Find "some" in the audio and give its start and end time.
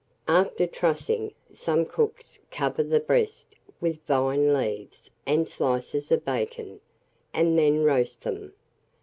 1.53-1.85